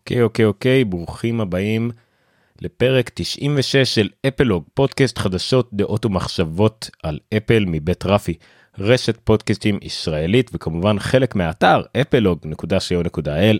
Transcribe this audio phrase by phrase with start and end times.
[0.00, 1.90] אוקיי, אוקיי, אוקיי, ברוכים הבאים
[2.62, 8.34] לפרק 96 של אפלוג, פודקאסט חדשות, דעות ומחשבות על אפל מבית רפי,
[8.78, 13.56] רשת פודקאסטים ישראלית וכמובן חלק מהאתר אפלוג.co.il,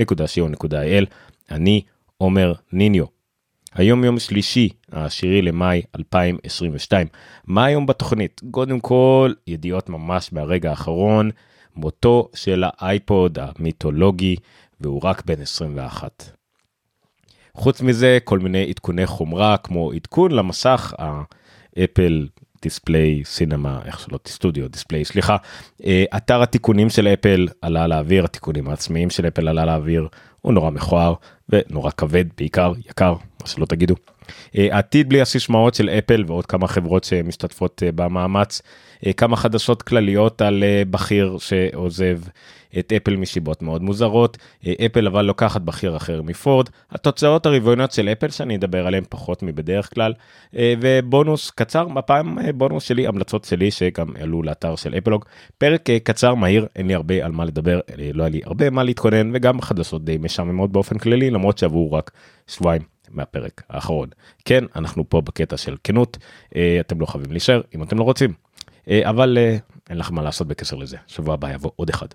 [0.00, 1.04] applog.co.il,
[1.50, 1.82] אני
[2.18, 3.04] עומר ניניו.
[3.74, 7.06] היום יום שלישי, העשירי למאי 2022.
[7.46, 8.40] מה היום בתוכנית?
[8.50, 11.30] קודם כל, ידיעות ממש מהרגע האחרון,
[11.76, 14.36] מותו של האייפוד המיתולוגי,
[14.80, 16.30] והוא רק בן 21.
[17.54, 20.94] חוץ מזה, כל מיני עדכוני חומרה, כמו עדכון למסך
[21.76, 22.28] האפל
[22.62, 25.36] display cinema, איך שלא, Studio Display, סליחה.
[25.84, 30.08] אה, אתר התיקונים של אפל עלה לאוויר, התיקונים העצמיים של אפל עלה לאוויר,
[30.40, 31.14] הוא נורא מכוער
[31.52, 33.94] ונורא כבד, בעיקר יקר, מה שלא תגידו.
[34.58, 38.62] אה, עתיד בלי הסיסמאות של אפל ועוד כמה חברות שמשתתפות אה, במאמץ,
[39.16, 42.18] כמה חדשות כלליות על בכיר שעוזב
[42.78, 44.38] את אפל מסיבות מאוד מוזרות,
[44.86, 49.94] אפל אבל לוקחת בכיר אחר מפורד, התוצאות הרבעוניות של אפל שאני אדבר עליהן פחות מבדרך
[49.94, 50.12] כלל,
[50.54, 55.24] ובונוס קצר, הפעם בונוס שלי, המלצות שלי שגם עלו לאתר של אפלוג,
[55.58, 57.80] פרק קצר מהיר, אין לי הרבה על מה לדבר,
[58.14, 62.10] לא היה לי הרבה מה להתכונן וגם חדשות די משעממות באופן כללי, למרות שעברו רק
[62.46, 62.82] שבועיים.
[63.12, 64.08] מהפרק האחרון.
[64.44, 66.18] כן, אנחנו פה בקטע של כנות,
[66.80, 68.32] אתם לא חייבים להישאר אם אתם לא רוצים,
[68.88, 69.38] אבל
[69.90, 72.06] אין לך מה לעשות בקשר לזה, שבוע הבא יבוא עוד אחד.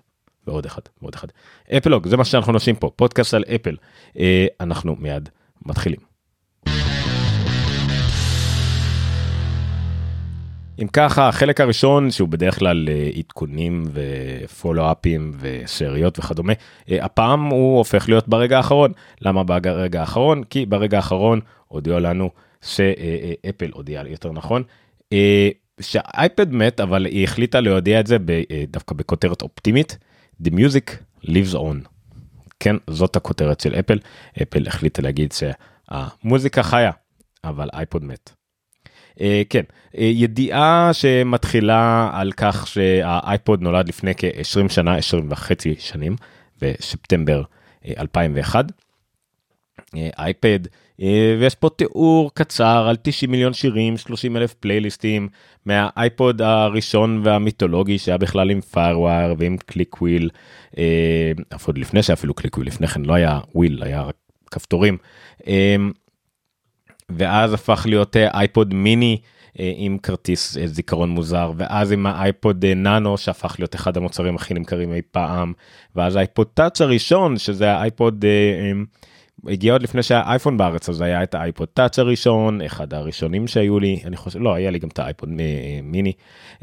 [0.46, 1.28] ועוד אחד ועוד אחד.
[1.76, 3.76] אפלוג זה מה שאנחנו נושאים פה פודקאסט על אפל
[4.18, 5.28] אה, אנחנו מיד
[5.66, 6.00] מתחילים.
[10.82, 16.52] אם ככה החלק הראשון שהוא בדרך כלל אה, עדכונים ופולו-אפים ושאריות וכדומה
[16.90, 22.30] אה, הפעם הוא הופך להיות ברגע האחרון למה ברגע האחרון כי ברגע האחרון הודיעו לנו
[22.62, 24.62] שאפל הודיעה יותר נכון
[25.80, 28.16] שהאייפוד מת אבל היא החליטה להודיע את זה
[28.70, 29.98] דווקא בכותרת אופטימית
[30.42, 30.90] The Music
[31.24, 31.88] Lives On.
[32.60, 33.98] כן, זאת הכותרת של אפל.
[34.42, 36.90] אפל החליטה להגיד שהמוזיקה חיה,
[37.44, 38.35] אבל אייפוד מת.
[39.18, 46.16] Uh, כן, uh, ידיעה שמתחילה על כך שהאייפוד נולד לפני כ-20 שנה, 20 וחצי שנים,
[46.62, 48.66] בספטמבר אה, 2001.
[50.18, 50.60] אייפוד,
[51.02, 55.28] אה, ויש פה תיאור קצר על 90 מיליון שירים, 30 אלף פלייליסטים
[55.66, 60.30] מהאייפוד הראשון והמיתולוגי שהיה בכלל עם FireWire ועם click wheel,
[60.78, 61.32] אה,
[61.66, 64.14] עוד לפני שאפילו click wheel, לפני כן לא היה wheel, היה רק
[64.50, 64.98] כפתורים.
[67.10, 69.18] אה, ואז הפך להיות אייפוד מיני
[69.58, 75.02] עם כרטיס זיכרון מוזר ואז עם האייפוד נאנו שהפך להיות אחד המוצרים הכי נמכרים אי
[75.10, 75.52] פעם
[75.96, 78.24] ואז האייפוד טאץ' הראשון שזה האייפוד
[79.46, 83.80] הגיע עוד לפני שהיה אייפון בארץ אז היה את האייפוד טאץ' הראשון אחד הראשונים שהיו
[83.80, 85.28] לי אני חושב לא היה לי גם את האייפוד
[85.82, 86.12] מיני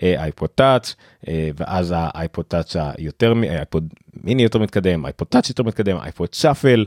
[0.04, 0.96] אייפוד טאץ'
[1.28, 3.88] ואז האייפוד טאץ' היותר אייפוד
[4.24, 6.86] מיני יותר מתקדם אייפוד טאץ' יותר מתקדם אייפוד שאפל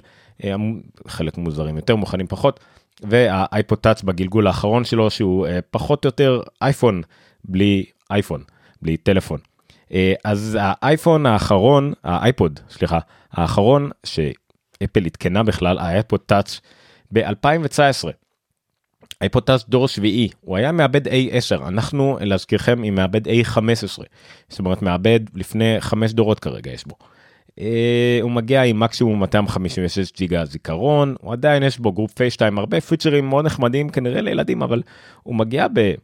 [1.06, 2.60] חלק מוזרים יותר מוכרים פחות
[3.02, 7.02] והאייפוד טאץ' בגלגול האחרון שלו שהוא פחות או יותר אייפון
[7.44, 8.42] בלי אייפון
[8.82, 9.40] בלי טלפון.
[10.24, 12.98] אז האייפון האחרון האייפוד סליחה
[13.32, 14.20] האחרון ש...
[14.84, 16.60] אפל עדכנה בכלל האייפוד טאץ'
[17.12, 18.08] ב-2019.
[19.20, 24.02] אייפוד טאץ' דור שביעי הוא היה מעבד A10 אנחנו להזכירכם עם מעבד A15
[24.48, 26.94] זאת אומרת מעבד לפני 5 דורות כרגע יש בו.
[27.60, 27.62] אה,
[28.22, 33.28] הוא מגיע עם מקסימום 256 ג'יגה זיכרון הוא עדיין יש בו Group FaceTime הרבה פיצ'רים
[33.28, 34.82] מאוד נחמדים כנראה לילדים אבל
[35.22, 35.94] הוא מגיע ב...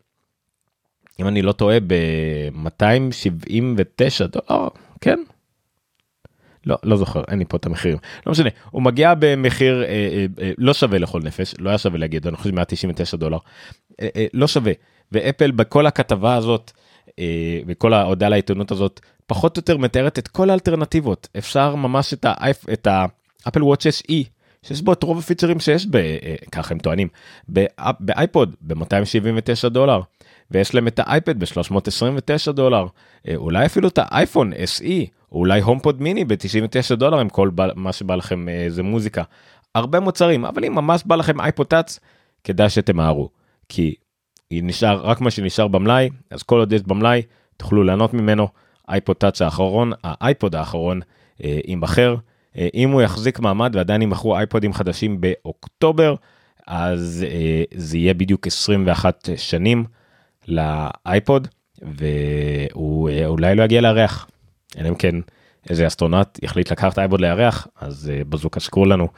[1.20, 4.68] אם אני לא טועה ב-279 דולר
[5.00, 5.18] כן?
[6.66, 7.98] לא לא זוכר אין לי פה את המחירים.
[8.26, 11.98] לא משנה הוא מגיע במחיר אה, אה, אה, לא שווה לכל נפש לא היה שווה
[11.98, 13.38] להגיד אני חושב 199 דולר.
[14.00, 14.72] אה, אה, לא שווה.
[15.12, 16.70] ואפל בכל הכתבה הזאת
[17.18, 22.14] אה, וכל ההודעה לעיתונות הזאת פחות או יותר מתארת את כל האלטרנטיבות אפשר ממש
[22.72, 24.14] את האפל וואץ' SE
[24.62, 25.96] שיש בו את רוב הפיצ'רים שיש ב...
[25.96, 27.08] אה, ככה הם טוענים
[28.00, 30.00] באייפוד ב-279 דולר
[30.50, 32.86] ויש להם את האייפד ב-329 דולר
[33.28, 38.14] אה, אולי אפילו את האייפון SE אולי הומפוד מיני ב-99 דולר עם כל מה שבא
[38.14, 39.22] לכם אה, זה מוזיקה.
[39.74, 42.00] הרבה מוצרים אבל אם ממש בא לכם אייפוד טאץ'
[42.44, 43.28] כדאי שתמהרו
[43.68, 43.94] כי
[44.50, 47.22] נשאר רק מה שנשאר במלאי אז כל עוד יש במלאי
[47.56, 48.48] תוכלו ליהנות ממנו
[48.88, 51.00] אייפוד טאץ האחרון האייפוד האחרון
[51.44, 52.16] אה, יימכר
[52.58, 56.14] אה, אם הוא יחזיק מעמד ועדיין ימכרו אייפודים חדשים באוקטובר
[56.66, 57.26] אז
[57.74, 59.84] זה יהיה בדיוק 21 שנים
[60.48, 61.48] לאייפוד
[61.82, 64.28] והוא אולי לא יגיע לירח.
[64.78, 65.14] אלא אם כן
[65.70, 69.08] איזה אסטרונאוט יחליט לקחת אייפוד לירח אז אה, בזוקה שיקרו לנו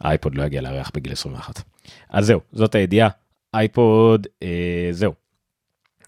[0.00, 1.62] והאייפוד לא יגיע לירח בגיל 21.
[2.10, 3.08] אז זהו זאת הידיעה
[3.54, 4.46] אייפוד אה,
[4.90, 5.12] זהו.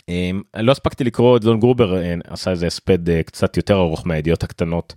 [0.01, 4.07] Um, לא הספקתי לקרוא את זון גרובר uh, עשה איזה הספד uh, קצת יותר ארוך
[4.07, 4.95] מהידיעות הקטנות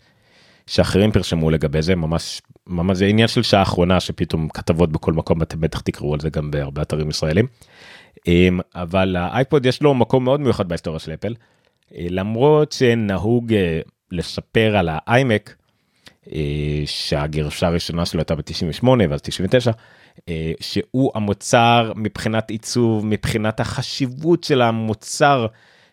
[0.67, 5.41] שאחרים פרשמו לגבי זה ממש ממש זה עניין של שעה אחרונה שפתאום כתבות בכל מקום
[5.41, 7.47] אתם בטח תקראו על זה גם בהרבה אתרים ישראלים.
[8.27, 11.33] אמ, אבל האייפוד יש לו מקום מאוד מיוחד בהיסטוריה של אפל
[11.95, 13.79] אה, למרות שנהוג אה,
[14.11, 15.55] לספר על האיימק
[16.85, 19.71] שהגרשה הראשונה שלו הייתה ב-98 ואז 99
[20.59, 25.47] שהוא המוצר מבחינת עיצוב מבחינת החשיבות של המוצר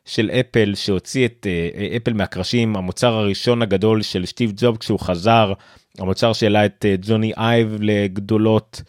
[0.04, 5.52] של אפל שהוציא את אה, אפל מהקרשים המוצר הראשון הגדול של סטיב ג'וב כשהוא חזר
[5.98, 8.82] המוצר שהעלה את אה, ג'וני אייב לגדולות.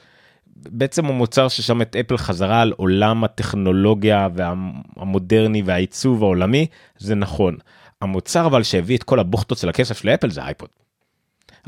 [0.56, 6.68] בעצם המוצר ששם את אפל חזרה על עולם הטכנולוגיה והמודרני והעיצוב העולמי
[6.98, 7.58] זה נכון.
[8.02, 10.70] המוצר אבל שהביא את כל הבוכטות של הכסף של אפל זה אייפוד.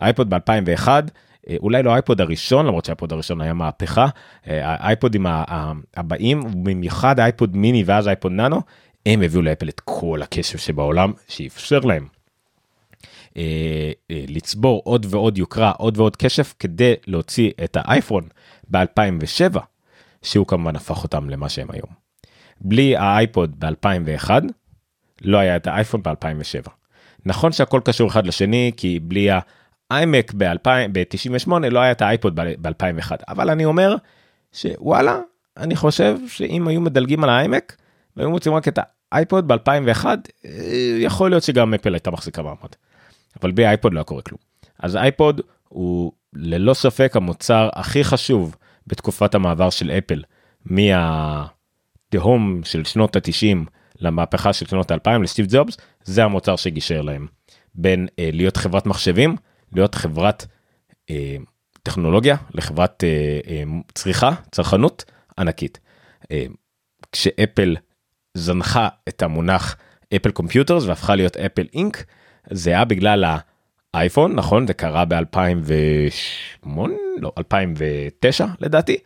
[0.01, 0.99] אייפוד ב2001 אה,
[1.59, 4.07] אולי לא האייפוד הראשון למרות שהאייפוד הראשון היה מהפכה
[4.45, 5.25] האייפודים
[5.95, 8.61] הבאים במיוחד האייפוד מיני ואז האייפוד ננו
[9.05, 12.07] הם הביאו לאפל את כל הכסף שבעולם שאפשר להם
[13.37, 18.27] אה, אה, לצבור עוד ועוד יוקרה עוד ועוד כסף כדי להוציא את האייפון
[18.73, 19.57] ב2007
[20.21, 21.89] שהוא כמובן הפך אותם למה שהם היום.
[22.61, 24.29] בלי האייפוד ב2001
[25.21, 26.69] לא היה את האייפון ב2007.
[27.25, 29.29] נכון שהכל קשור אחד לשני כי בלי
[29.93, 33.95] האיימק ב-98 לא היה את האייפוד ב-2001 אבל אני אומר
[34.53, 35.19] שוואלה
[35.57, 37.75] אני חושב שאם היו מדלגים על האיימק
[38.17, 38.79] והיו מוציאים רק את
[39.11, 40.51] האייפוד ב-2001 אה,
[40.99, 42.75] יכול להיות שגם אפל הייתה מחזיקה מעמד.
[43.41, 44.39] אבל בלי אייפוד לא היה קורה כלום.
[44.79, 48.55] אז אייפוד הוא ללא ספק המוצר הכי חשוב
[48.87, 50.23] בתקופת המעבר של אפל
[50.65, 53.57] מהתהום של שנות ה-90
[53.99, 57.27] למהפכה של שנות ה-2000 לסטיב ג'ובס זה המוצר שגישר להם
[57.75, 59.35] בין אה, להיות חברת מחשבים
[59.75, 60.45] להיות חברת
[61.09, 61.35] אה,
[61.83, 65.05] טכנולוגיה לחברת אה, אה, צריכה צרכנות
[65.37, 65.79] ענקית.
[66.31, 66.45] אה,
[67.11, 67.75] כשאפל
[68.33, 69.75] זנחה את המונח
[70.15, 72.03] אפל קומפיוטרס והפכה להיות אפל אינק
[72.51, 73.25] זה היה בגלל
[73.93, 76.69] האייפון נכון זה קרה ב2008
[77.17, 78.97] לא 2009 לדעתי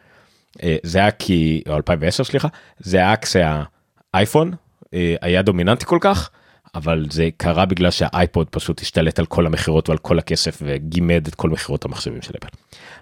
[0.63, 2.48] אה, זה היה כי או 2010 סליחה
[2.80, 4.54] זה היה כשהאייפון
[4.94, 6.30] אה, היה דומיננטי כל כך
[6.77, 11.35] אבל זה קרה בגלל שהאייפוד פשוט השתלט על כל המכירות ועל כל הכסף וגימד את
[11.35, 12.47] כל מכירות המחשבים של אפל.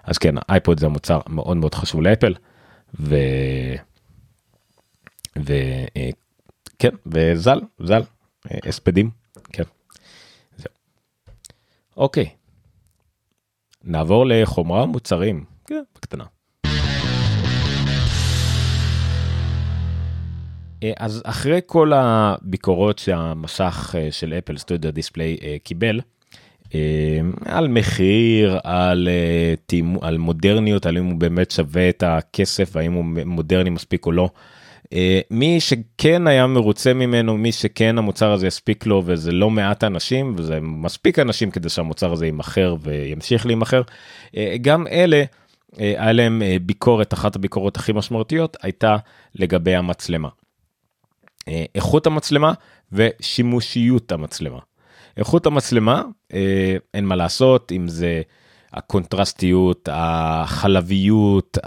[0.04, 2.34] אז כן האייפוד זה מוצר מאוד מאוד חשוב לאפל.
[3.00, 3.16] ו...
[5.36, 5.54] וכן
[6.82, 8.02] אה, וזל זל
[8.50, 9.10] אה, הספדים
[9.52, 9.62] כן.
[10.56, 10.72] זהו.
[11.96, 12.28] אוקיי.
[13.84, 16.24] נעבור לחומרה מוצרים כן, בקטנה.
[20.96, 26.00] אז אחרי כל הביקורות שהמסך של אפל סטודיו דיספליי קיבל
[27.44, 29.08] על מחיר על,
[30.00, 34.28] על מודרניות על אם הוא באמת שווה את הכסף והאם הוא מודרני מספיק או לא.
[34.92, 39.84] אה, מי שכן היה מרוצה ממנו מי שכן המוצר הזה יספיק לו וזה לא מעט
[39.84, 43.82] אנשים וזה מספיק אנשים כדי שהמוצר הזה יימכר וימשיך להימכר
[44.36, 45.24] אה, גם אלה
[45.80, 48.96] אה, היה להם ביקורת אחת הביקורות הכי משמעותיות הייתה
[49.34, 50.28] לגבי המצלמה.
[51.74, 52.52] איכות המצלמה
[52.92, 54.58] ושימושיות המצלמה.
[55.16, 56.02] איכות המצלמה
[56.94, 58.22] אין מה לעשות אם זה
[58.76, 61.58] הקונטרסטיות, החלביות,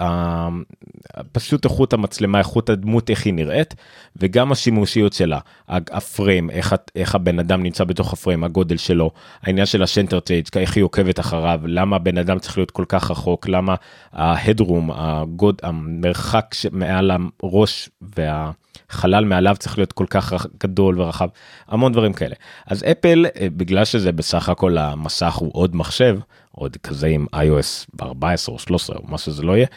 [1.31, 3.75] פשוט איכות המצלמה, איכות הדמות, איך היא נראית,
[4.15, 5.39] וגם השימושיות שלה,
[5.69, 9.11] הפריים, איך, איך הבן אדם נמצא בתוך הפריים, הגודל שלו,
[9.41, 13.11] העניין של השנטר צ'ייג', איך היא עוקבת אחריו, למה הבן אדם צריך להיות כל כך
[13.11, 13.75] רחוק, למה
[14.13, 17.11] ההדרום, הגוד, המרחק מעל
[17.44, 21.28] הראש והחלל מעליו צריך להיות כל כך גדול ורחב,
[21.68, 22.35] המון דברים כאלה.
[22.68, 26.18] אז אפל, אה, בגלל שזה בסך הכל המסך הוא עוד מחשב,
[26.59, 29.68] עוד כזה עם iOS 14 או 13 או מה שזה לא יהיה.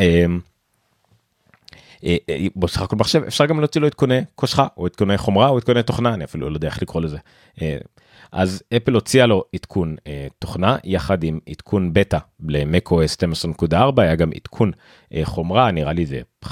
[0.00, 0.40] אמ,
[2.04, 5.56] אה, אה, בסך הכל מחשב אפשר גם להוציא לו עדכוני קושחה או עדכוני חומרה או
[5.56, 7.18] עדכוני תוכנה אני אפילו לא יודע איך לקרוא לזה.
[8.36, 13.16] אה, אז אפל הוציאה לו עדכון אה, תוכנה יחד עם עדכון בטא ל-macOS
[13.68, 14.72] 12.4 היה גם עדכון
[15.14, 16.50] אה, חומרה נראה לי זה 15.5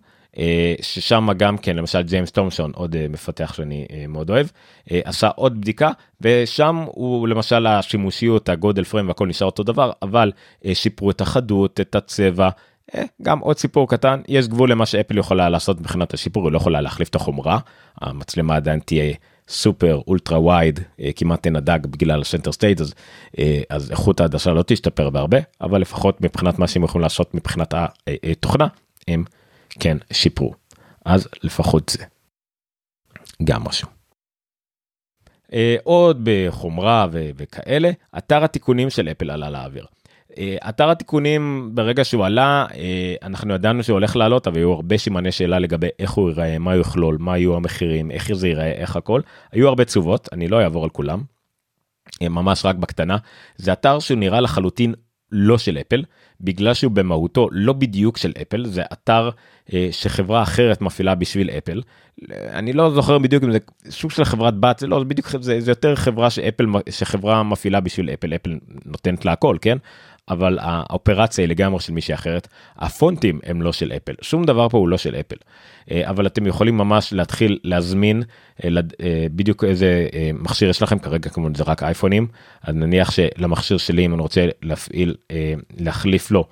[0.82, 4.46] ששם גם כן למשל ג'יימס תומסון עוד מפתח שאני מאוד אוהב
[4.90, 10.32] עשה עוד בדיקה ושם הוא למשל השימושיות הגודל פריים והכל נשאר אותו דבר אבל
[10.72, 12.48] שיפרו את החדות את הצבע.
[13.22, 16.80] גם עוד סיפור קטן יש גבול למה שאפל יכולה לעשות מבחינת השיפור היא לא יכולה
[16.80, 17.58] להחליף את החומרה
[18.00, 19.14] המצלמה עדיין תהיה
[19.52, 20.80] super ultra wide
[21.16, 22.94] כמעט עין הדג בגלל ה Center Stage אז,
[23.70, 27.74] אז איכות העדשה לא תשתפר בהרבה אבל לפחות מבחינת מה שהם יכולים לעשות מבחינת
[28.30, 28.66] התוכנה
[29.08, 29.24] הם
[29.80, 30.54] כן שיפרו
[31.04, 32.04] אז לפחות זה.
[33.44, 33.88] גם משהו.
[35.82, 39.86] עוד בחומרה וכאלה אתר התיקונים של אפל עלה לאוויר.
[40.68, 42.66] אתר התיקונים ברגע שהוא עלה
[43.22, 46.72] אנחנו ידענו שהוא הולך לעלות אבל היו הרבה שימני שאלה לגבי איך הוא ייראה מה
[46.72, 49.20] הוא יכלול מה יהיו המחירים איך זה ייראה איך הכל
[49.52, 51.22] היו הרבה תשובות אני לא אעבור על כולם.
[52.22, 53.16] ממש רק בקטנה
[53.56, 54.94] זה אתר שהוא נראה לחלוטין
[55.32, 56.02] לא של אפל
[56.40, 59.30] בגלל שהוא במהותו לא בדיוק של אפל זה אתר
[59.72, 61.82] אה, שחברה אחרת מפעילה בשביל אפל.
[62.32, 63.58] אני לא זוכר בדיוק אם זה
[63.88, 68.10] סוג של חברת בת זה לא בדיוק זה, זה יותר חברה שאפל שחברה מפעילה בשביל
[68.10, 69.78] אפל אפל נותנת לה הכל כן
[70.28, 72.48] אבל האופרציה היא לגמרי של מישהי אחרת.
[72.76, 74.14] הפונטים הם לא של אפל.
[74.20, 75.36] שום דבר פה הוא לא של אפל.
[75.90, 78.22] אה, אבל אתם יכולים ממש להתחיל להזמין
[78.64, 78.70] אה,
[79.02, 82.26] אה, בדיוק איזה מכשיר יש לכם כרגע כמובן זה רק אייפונים.
[82.62, 85.14] אז נניח שלמכשיר שלי אם אני רוצה להפעיל
[85.78, 86.44] להחליף לו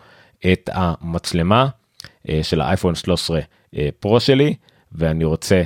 [0.53, 1.69] את המצלמה
[2.43, 3.41] של האייפון 13
[4.01, 4.55] פרו שלי
[4.93, 5.63] ואני רוצה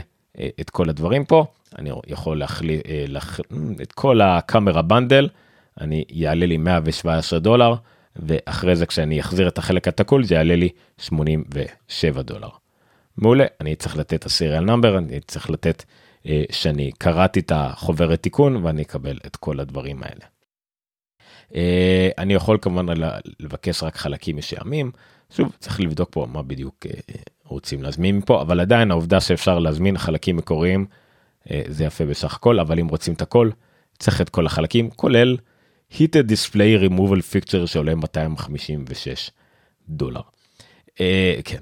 [0.60, 1.46] את כל הדברים פה
[1.78, 2.80] אני יכול להחליף
[3.82, 5.28] את כל הקאמרה בנדל
[5.80, 7.74] אני יעלה לי 117 דולר
[8.16, 12.48] ואחרי זה כשאני אחזיר את החלק התקול זה יעלה לי 87 דולר.
[13.16, 15.84] מעולה אני צריך לתת את הסיריאל נאמבר אני צריך לתת
[16.26, 20.24] אה, שאני קראתי את החוברת תיקון ואני אקבל את כל הדברים האלה.
[21.54, 22.86] אה, אני יכול כמובן
[23.40, 24.90] לבקש רק חלקים משעמים
[25.30, 27.14] שוב צריך לבדוק פה מה בדיוק אה,
[27.44, 30.86] רוצים להזמין מפה אבל עדיין העובדה שאפשר להזמין חלקים מקוריים
[31.50, 33.50] אה, זה יפה בסך הכל אבל אם רוצים את הכל
[33.98, 35.36] צריך את כל החלקים כולל.
[35.94, 39.30] Heated display removal fixture שעולה 256
[39.88, 40.20] דולר.
[40.86, 40.98] אה,
[41.44, 41.58] כן.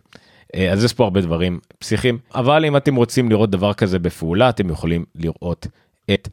[0.57, 4.49] אה, אז יש פה הרבה דברים פסיכיים אבל אם אתם רוצים לראות דבר כזה בפעולה
[4.49, 5.67] אתם יכולים לראות
[6.15, 6.29] את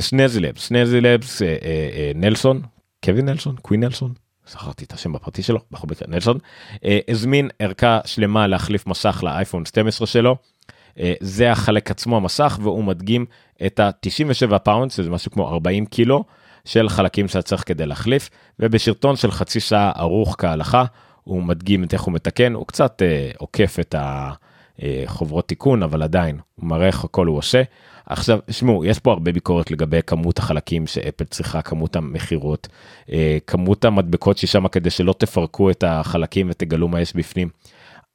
[0.00, 1.42] Snazzy Labs Snazzy Labs
[2.14, 2.62] Nelson
[3.04, 4.12] Quinn Nelson Quinn Nelson
[4.46, 6.38] זכרתי את השם הפרטי שלו בכל מקרה Nelson
[6.74, 6.78] אה,
[7.08, 10.36] הזמין ערכה שלמה להחליף מסך לאייפון 12 שלו.
[10.96, 13.26] אה, זה החלק עצמו המסך והוא מדגים
[13.66, 16.24] את ה-97 פאונד שזה משהו כמו 40 קילו
[16.64, 20.84] של חלקים שאתה צריך כדי להחליף ובשרטון של חצי שעה ערוך כהלכה
[21.24, 26.38] הוא מדגים את איך הוא מתקן הוא קצת אה, עוקף את החוברות תיקון אבל עדיין
[26.54, 27.62] הוא מראה איך הכל הוא עושה.
[28.06, 32.68] עכשיו שמעו יש פה הרבה ביקורת לגבי כמות החלקים שאפל צריכה כמות המכירות
[33.12, 37.48] אה, כמות המדבקות ששם כדי שלא תפרקו את החלקים ותגלו מה יש בפנים.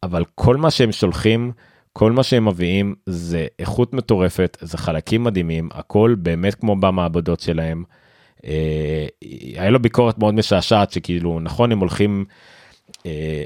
[0.03, 1.51] אבל כל מה שהם שולחים
[1.97, 7.83] כל מה שהם מביאים זה איכות מטורפת זה חלקים מדהימים הכל באמת כמו במעבדות שלהם.
[8.45, 9.07] אה,
[9.55, 12.25] היה לו ביקורת מאוד משעשעת שכאילו נכון הם הולכים
[13.05, 13.43] אה,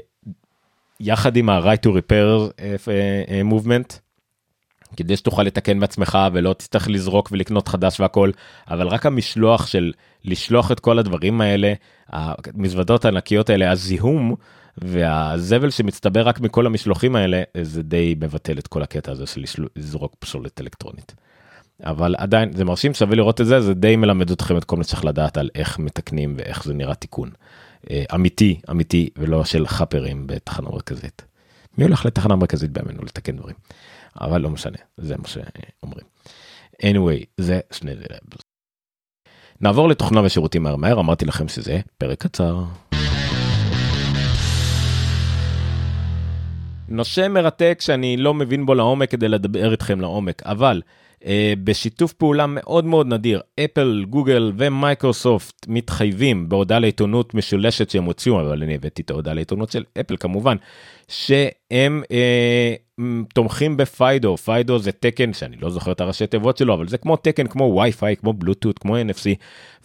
[1.00, 2.52] יחד עם ה-right to repair
[2.88, 3.98] אה, movement
[4.96, 8.30] כדי שתוכל לתקן בעצמך ולא תצטרך לזרוק ולקנות חדש והכל
[8.70, 9.92] אבל רק המשלוח של
[10.24, 11.72] לשלוח את כל הדברים האלה
[12.08, 14.34] המזוודות הענקיות האלה הזיהום
[14.78, 19.44] והזבל שמצטבר רק מכל המשלוחים האלה זה די מבטל את כל הקטע הזה של
[19.76, 21.14] לזרוק פסולת אלקטרונית.
[21.84, 24.84] אבל עדיין זה מרשים שווה לראות את זה זה די מלמד אתכם את כל מה
[24.84, 27.30] שצריך לדעת על איך מתקנים ואיך זה נראה תיקון.
[27.90, 31.24] אה, אמיתי אמיתי ולא של חאפרים בתחנה מרכזית.
[31.78, 33.56] מי הולך לתחנה מרכזית בימינו לתקן דברים.
[34.20, 36.06] אבל לא משנה זה מה שאומרים.
[36.82, 38.20] anyway זה שני דברים.
[39.60, 42.64] נעבור לתוכנה ושירותים מהר מהר אמרתי לכם שזה פרק קצר.
[46.88, 50.82] נושא מרתק שאני לא מבין בו לעומק כדי לדבר איתכם לעומק אבל
[51.64, 58.62] בשיתוף פעולה מאוד מאוד נדיר אפל גוגל ומייקרוסופט מתחייבים בהודעה לעיתונות משולשת שהם הוציאו אבל
[58.62, 60.56] אני הבאתי את ההודעה לעיתונות של אפל כמובן
[61.08, 63.02] שהם אה,
[63.34, 66.98] תומכים ב FIDO FIDO זה תקן שאני לא זוכר את הראשי תיבות שלו אבל זה
[66.98, 69.28] כמו תקן כמו וי-פיי כמו בלוטות' כמו NFC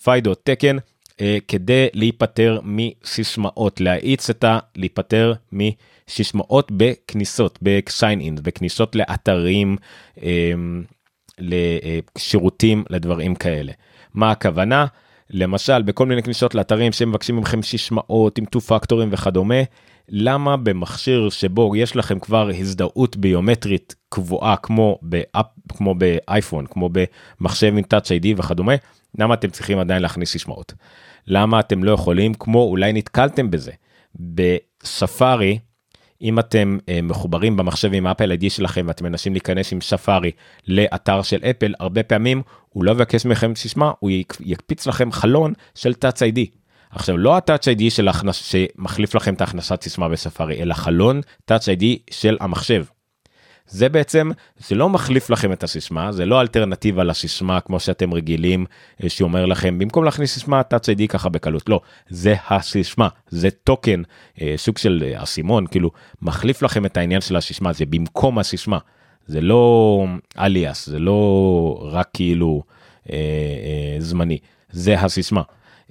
[0.04, 4.60] FIDO תקן אה, כדי להיפטר מסיסמאות להאיץ את ה...
[4.76, 9.78] להיפטר מסיסמאות בכניסות ב sign in בכניסות לאתרים.
[10.18, 10.22] Uh,
[11.40, 13.72] לשירותים לדברים כאלה.
[14.14, 14.86] מה הכוונה?
[15.30, 19.56] למשל בכל מיני כניסות לאתרים שמבקשים מכם סיסמאות עם 2 פקטורים וכדומה,
[20.10, 25.46] למה במכשיר שבו יש לכם כבר הזדהות ביומטרית קבועה כמו באפ,
[25.78, 26.90] כמו באייפון, כמו
[27.40, 28.74] במחשב עם Touch ID וכדומה,
[29.20, 30.74] למה אתם צריכים עדיין להכניס סיסמאות?
[31.28, 33.72] למה אתם לא יכולים, כמו אולי נתקלתם בזה,
[34.16, 35.60] בספארי,
[36.22, 40.32] אם אתם uh, מחוברים במחשב עם אפל איי-די שלכם ואתם מנסים להיכנס עם ספארי
[40.68, 45.94] לאתר של אפל, הרבה פעמים הוא לא יבקש מכם סיסמה, הוא יקפיץ לכם חלון של
[46.06, 46.40] Touch ID.
[46.90, 48.36] עכשיו לא ה-Touch ID של הכנס...
[48.36, 51.22] שמחליף לכם את הכנסת סיסמה בספארי, אלא חלון
[51.52, 52.84] Touch ID של המחשב.
[53.68, 58.66] זה בעצם, זה לא מחליף לכם את הסיסמה, זה לא אלטרנטיבה לסיסמה כמו שאתם רגילים,
[59.04, 64.02] אה, שאומר לכם, במקום להכניס סיסמה, Touch ID ככה בקלות, לא, זה הסיסמה, זה טוקן,
[64.42, 68.78] אה, סוג של אה, אסימון, כאילו, מחליף לכם את העניין של הסיסמה, זה במקום הסיסמה,
[69.28, 70.06] זה לא
[70.40, 72.64] אליאס, זה לא רק כאילו
[73.10, 74.38] אה, אה, זמני,
[74.72, 75.42] זה הסיסמה.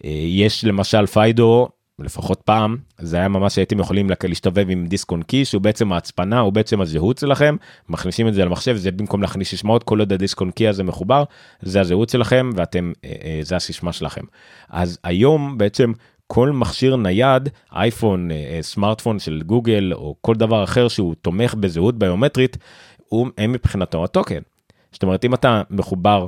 [0.04, 1.68] אה, יש למשל פיידו
[2.00, 6.40] לפחות פעם זה היה ממש הייתם יכולים להשתובב עם דיסק און קי שהוא בעצם ההצפנה
[6.40, 7.56] הוא בעצם הזהות שלכם
[7.88, 11.24] מכניסים את זה למחשב זה במקום להכניס סיסמאות כל עוד הדיסק און קי הזה מחובר
[11.62, 14.20] זה הזהות שלכם ואתם אה, אה, זה הסיסמה שלכם
[14.68, 15.92] אז היום בעצם
[16.26, 18.28] כל מכשיר נייד אייפון
[18.60, 22.56] סמארטפון של גוגל או כל דבר אחר שהוא תומך בזהות ביומטרית
[23.08, 24.40] הוא הם מבחינתו הטוקן.
[24.92, 26.26] זאת אומרת אם אתה מחובר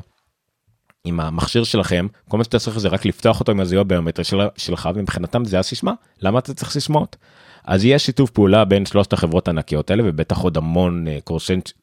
[1.04, 4.40] עם המכשיר שלכם כל מה שאתה צריך זה רק לפתוח אותו עם הזיהוי הביומטרי של,
[4.56, 7.16] שלך ומבחינתם זה הסיסמה למה אתה צריך סיסמאות.
[7.64, 11.32] אז יש שיתוף פעולה בין שלושת החברות הענקיות האלה ובטח עוד המון uh,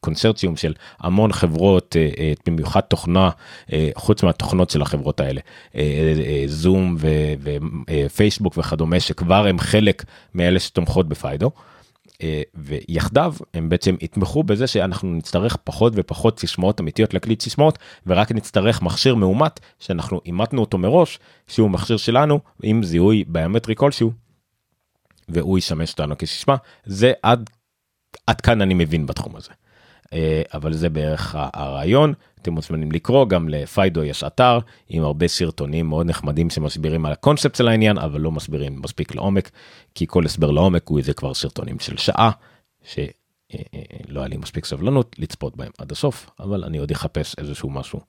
[0.00, 3.30] קונסרציום של המון חברות uh, uh, במיוחד תוכנה
[3.94, 5.40] חוץ מהתוכנות של החברות האלה
[6.46, 6.96] זום
[8.06, 10.04] ופייסבוק וכדומה שכבר הם חלק
[10.34, 11.50] מאלה שתומכות בפיידו.
[12.22, 18.32] אה, ויחדיו הם בעצם יתמכו בזה שאנחנו נצטרך פחות ופחות סיסמאות אמיתיות להקליט סיסמאות ורק
[18.32, 24.12] נצטרך מכשיר מאומת שאנחנו אימתנו אותו מראש שהוא מכשיר שלנו עם זיהוי ביומטרי כלשהו.
[25.28, 27.50] והוא ישמש אותנו כסיסמה זה עד
[28.26, 29.50] עד כאן אני מבין בתחום הזה.
[30.12, 35.88] אה, אבל זה בערך הרעיון אתם מוזמנים לקרוא גם לפיידו יש אתר עם הרבה סרטונים
[35.88, 39.50] מאוד נחמדים שמסבירים על הקונספט של העניין אבל לא מסבירים מספיק לעומק
[39.94, 42.30] כי כל הסבר לעומק הוא איזה כבר סרטונים של שעה
[42.84, 43.04] שלא
[43.54, 47.70] אה, אה, היה לי מספיק סבלנות לצפות בהם עד הסוף אבל אני עוד אחפש איזשהו
[47.70, 48.00] משהו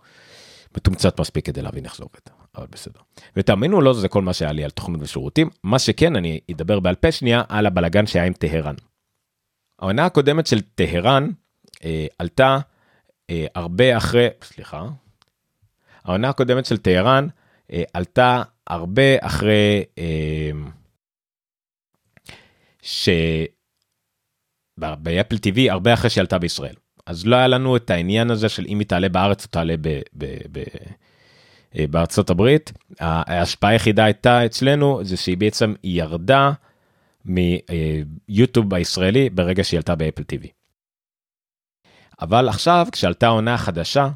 [0.78, 2.20] מתומצת מספיק כדי להבין איך זה עובד
[2.58, 3.00] אבל בסדר.
[3.36, 6.96] ותאמינו לא זה כל מה שהיה לי על תוכנית ושירותים מה שכן אני אדבר בעל
[6.96, 8.76] פה שנייה על הבלגן שהיה עם טהרן.
[9.80, 11.30] העונה הקודמת של טהרן
[12.20, 12.58] עלתה
[13.30, 14.86] אה, הרבה אחרי, סליחה,
[16.04, 17.28] העונה הקודמת של טהרן
[17.72, 20.52] אה, עלתה הרבה אחרי אה,
[22.82, 23.10] ש...
[24.78, 26.76] באפל TV הרבה אחרי שעלתה בישראל.
[27.06, 29.88] אז לא היה לנו את העניין הזה של אם היא תעלה בארץ או תעלה ב,
[30.14, 30.64] ב, ב,
[31.78, 32.72] אה, בארצות הברית.
[33.00, 36.52] ההשפעה היחידה הייתה אצלנו זה שהיא בעצם ירדה
[37.26, 40.57] מיוטיוב הישראלי ברגע שהיא עלתה באפל TV.
[42.22, 44.10] אבל עכשיו כשעלתה העונה החדשה,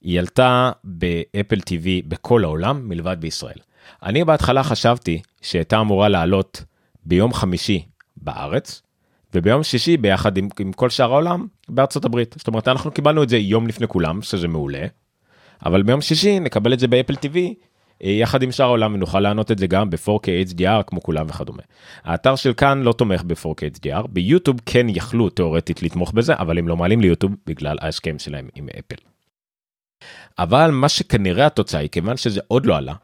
[0.00, 3.58] היא עלתה באפל TV בכל העולם מלבד בישראל.
[4.02, 6.64] אני בהתחלה חשבתי שהייתה אמורה לעלות
[7.04, 7.84] ביום חמישי
[8.16, 8.82] בארץ,
[9.34, 12.34] וביום שישי ביחד עם, עם כל שאר העולם בארצות הברית.
[12.38, 14.86] זאת אומרת אנחנו קיבלנו את זה יום לפני כולם, שזה מעולה,
[15.66, 17.38] אבל ביום שישי נקבל את זה באפל TV
[18.02, 21.62] יחד עם שאר העולם ונוכל לענות את זה גם ב-4K HDR כמו כולם וכדומה.
[22.04, 26.68] האתר של כאן לא תומך ב-4K HDR, ביוטיוב כן יכלו תאורטית לתמוך בזה, אבל הם
[26.68, 29.02] לא מעלים ליוטיוב בגלל ההסכם שלהם עם אפל.
[30.38, 32.94] אבל מה שכנראה התוצאה היא כיוון שזה עוד לא עלה.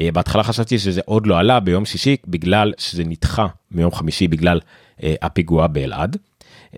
[0.00, 4.60] אה, בהתחלה חשבתי שזה עוד לא עלה ביום שישי בגלל שזה נדחה מיום חמישי בגלל
[5.02, 6.16] אה, הפיגוע באלעד.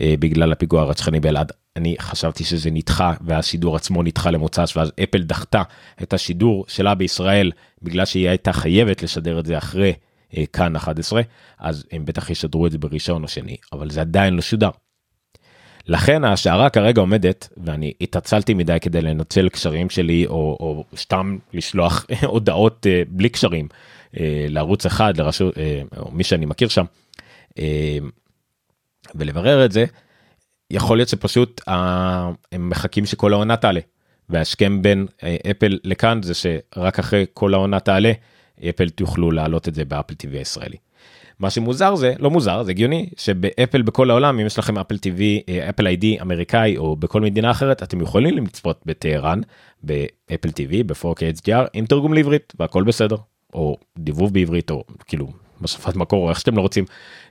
[0.03, 5.63] בגלל הפיגוע הרצחני באלעד אני חשבתי שזה נדחה והשידור עצמו נדחה למוצ"ש ואז אפל דחתה
[6.03, 9.93] את השידור שלה בישראל בגלל שהיא הייתה חייבת לשדר את זה אחרי
[10.37, 11.23] אה, כאן 11
[11.59, 14.71] אז הם בטח ישדרו את זה בראשון או שני אבל זה עדיין לא שודר.
[15.87, 22.07] לכן השערה כרגע עומדת ואני התעצלתי מדי כדי לנצל קשרים שלי או, או סתם לשלוח
[22.25, 23.69] הודעות אה, בלי קשרים
[24.21, 26.85] אה, לערוץ אחד לרשות אה, או מי שאני מכיר שם
[27.59, 27.99] אה,
[29.15, 29.85] ולברר את זה.
[30.71, 31.73] יכול להיות שפשוט uh,
[32.53, 33.81] הם מחכים שכל העונה תעלה.
[34.29, 38.13] והשכם בין uh, אפל לכאן זה שרק אחרי כל העונה תעלה
[38.69, 40.77] אפל תוכלו להעלות את זה באפל TV הישראלי.
[41.39, 45.51] מה שמוזר זה לא מוזר זה הגיוני שבאפל בכל העולם אם יש לכם אפל TV
[45.69, 49.41] אפל איי-די אמריקאי או בכל מדינה אחרת אתם יכולים לצפות בטהרן
[49.83, 53.17] באפל TV ב-4K HDR עם תרגום לעברית והכל בסדר
[53.55, 55.29] או דיבוב בעברית או כאילו
[55.61, 56.85] בשפת מקור או איך שאתם לא רוצים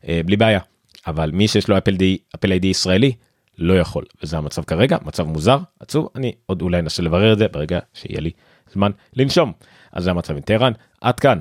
[0.08, 0.60] אה, בלי בעיה.
[1.08, 3.12] אבל מי שיש לו אפל די אפל איי-די ישראלי
[3.58, 7.48] לא יכול וזה המצב כרגע מצב מוזר עצוב אני עוד אולי אנסה לברר את זה
[7.48, 8.32] ברגע שיהיה לי
[8.74, 9.54] זמן לנשום
[9.98, 10.74] אז זה המצב עם טהרן.
[11.02, 11.40] עד כאן,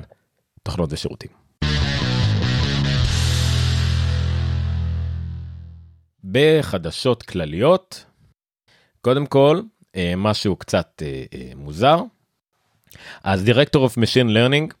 [0.63, 1.31] תוכנות ושירותים.
[6.23, 8.05] בחדשות כלליות,
[9.01, 9.61] קודם כל,
[9.95, 11.99] אה, משהו קצת אה, אה, מוזר.
[13.23, 14.73] אז Director of Machine Learning,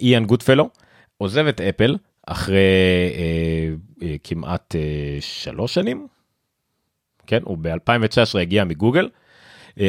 [0.00, 0.70] Ian Goodfellow,
[1.18, 2.60] עוזב את אפל אחרי
[4.24, 4.74] כמעט
[5.20, 6.06] שלוש שנים.
[7.26, 9.08] כן, הוא ב-2019 הגיע מגוגל.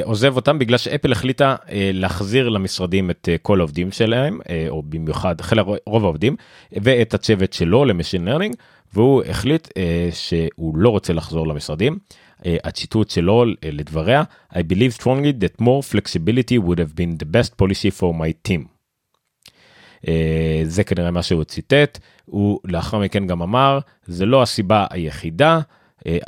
[0.04, 1.56] עוזב אותם בגלל שאפל החליטה
[1.94, 6.36] להחזיר למשרדים את כל העובדים שלהם, או במיוחד חלק רוב העובדים,
[6.72, 8.56] ואת הצוות שלו ל machine learning,
[8.94, 9.68] והוא החליט
[10.12, 11.98] שהוא לא רוצה לחזור למשרדים.
[12.46, 14.24] הציטוט שלו לדבריה,
[14.54, 18.68] I believe strongly that more flexibility would have been the best policy for my team.
[20.64, 25.60] זה כנראה מה שהוא ציטט, הוא לאחר מכן גם אמר, זה לא הסיבה היחידה,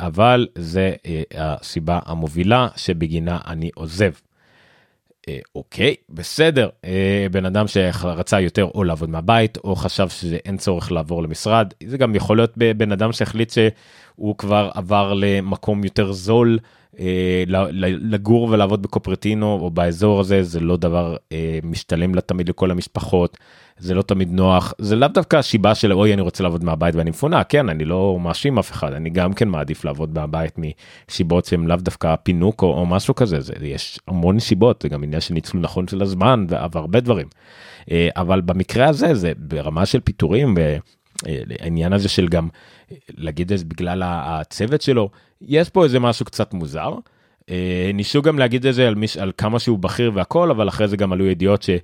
[0.00, 0.92] אבל זה
[1.34, 4.12] הסיבה המובילה שבגינה אני עוזב.
[5.54, 6.68] אוקיי, בסדר,
[7.30, 12.14] בן אדם שרצה יותר או לעבוד מהבית או חשב שאין צורך לעבור למשרד, זה גם
[12.14, 16.58] יכול להיות בן אדם שהחליט שהוא כבר עבר למקום יותר זול
[17.78, 21.16] לגור ולעבוד בקופרטינו או באזור הזה, זה לא דבר
[21.62, 23.38] משתלם לתמיד לכל המשפחות.
[23.80, 27.10] זה לא תמיד נוח זה לאו דווקא השיבה של אוי אני רוצה לעבוד מהבית ואני
[27.10, 30.54] מפונה כן אני לא מאשים אף אחד אני גם כן מעדיף לעבוד מהבית
[31.08, 35.02] מסיבות שהם לאו דווקא פינוק או, או משהו כזה זה יש המון סיבות זה גם
[35.02, 37.26] עניין של ניצול נכון של הזמן והרבה דברים
[37.90, 42.48] אה, אבל במקרה הזה זה ברמה של פיטורים והעניין הזה של גם
[43.16, 45.10] להגיד את זה בגלל הצוות שלו
[45.42, 46.94] יש פה איזה משהו קצת מוזר.
[47.50, 50.88] אה, ניסו גם להגיד את זה על, מיש, על כמה שהוא בכיר והכל אבל אחרי
[50.88, 51.70] זה גם עלו ידיעות ש...
[51.70, 51.78] אה,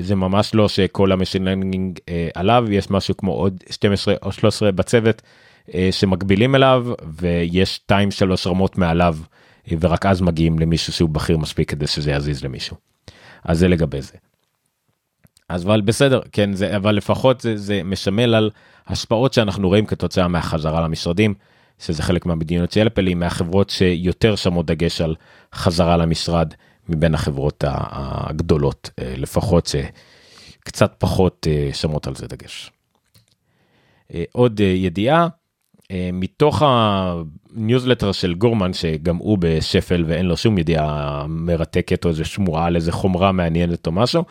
[0.00, 4.32] זה ממש לא שכל ה machine learning אה, עליו יש משהו כמו עוד 12 או
[4.32, 5.22] 13 בצוות
[5.74, 6.86] אה, שמקבילים אליו
[7.20, 9.16] ויש 2 3 רמות מעליו
[9.80, 12.76] ורק אז מגיעים למישהו שהוא בכיר מספיק כדי שזה יזיז למישהו.
[13.44, 14.16] אז זה לגבי זה.
[15.48, 18.50] אז אבל בסדר כן זה אבל לפחות זה, זה משמל על
[18.86, 21.34] השפעות שאנחנו רואים כתוצאה מהחזרה למשרדים
[21.78, 25.14] שזה חלק מהמדיניות של אפל היא מהחברות שיותר שמות דגש על
[25.54, 26.54] חזרה למשרד
[26.88, 32.70] מבין החברות הגדולות, אה, לפחות שקצת פחות אה, שמות על זה דגש.
[34.14, 35.28] אה, עוד ידיעה,
[36.12, 42.66] מתוך הניוזלטר של גורמן שגם הוא בשפל ואין לו שום ידיעה מרתקת או איזה שמועה
[42.66, 44.24] על איזה חומרה מעניינת או משהו,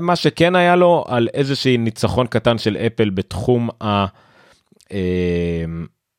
[0.00, 4.06] מה שכן היה לו על איזשהי ניצחון קטן של אפל בתחום ה...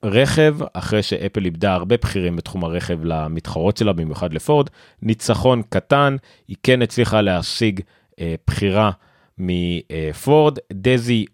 [0.03, 4.69] רכב אחרי שאפל איבדה הרבה בכירים בתחום הרכב למתחרות שלה במיוחד לפורד
[5.01, 6.15] ניצחון קטן
[6.47, 7.79] היא כן הצליחה להשיג
[8.19, 8.91] אה, בחירה
[9.37, 10.57] מפורד.
[10.73, 11.25] דזי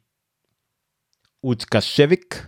[1.44, 2.48] אודקשביק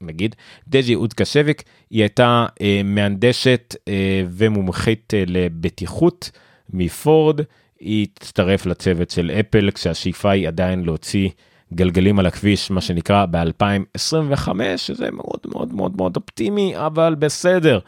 [0.00, 0.34] נגיד
[0.68, 6.30] דזי אודקשביק היא הייתה אה, מהנדשת אה, ומומחית אה, לבטיחות
[6.70, 7.40] מפורד.
[7.80, 11.28] היא תצטרף לצוות של אפל כשהשאיפה היא עדיין להוציא
[11.74, 17.78] גלגלים על הכביש מה שנקרא ב-2025 שזה מאוד מאוד מאוד מאוד אופטימי אבל בסדר.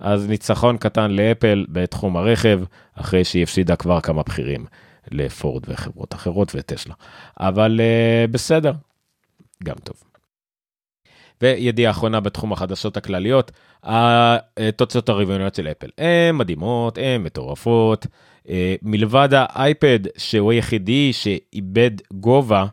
[0.00, 2.60] אז ניצחון קטן לאפל בתחום הרכב
[2.94, 4.66] אחרי שהיא הפסידה כבר כמה בכירים
[5.10, 6.94] לפורד וחברות אחרות וטסלה
[7.40, 8.72] אבל uh, בסדר
[9.64, 9.96] גם טוב.
[11.42, 18.06] וידיעה אחרונה בתחום החדשות הכלליות התוצאות הרבעוניות של אפל הן מדהימות הן מטורפות
[18.48, 22.66] אה, מלבד האייפד שהוא היחידי שאיבד גובה אה,